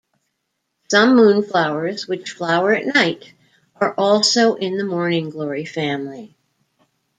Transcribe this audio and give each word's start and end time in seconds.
Some 0.89 1.15
moonflowers, 1.15 2.07
which 2.07 2.31
flower 2.31 2.73
at 2.73 2.87
night, 2.87 3.33
are 3.75 3.93
also 3.93 4.55
in 4.55 4.77
the 4.79 4.83
morning 4.83 5.29
glory 5.29 5.63
family. 5.65 6.35